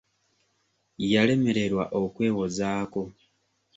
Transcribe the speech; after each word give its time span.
Yalemererwa 1.11 1.83
okwewozaako. 2.01 3.03